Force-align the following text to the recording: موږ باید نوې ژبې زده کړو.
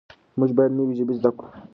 موږ 0.39 0.49
باید 0.57 0.71
نوې 0.77 0.93
ژبې 0.99 1.13
زده 1.19 1.29
کړو. 1.37 1.49